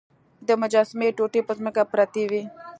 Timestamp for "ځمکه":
1.59-1.81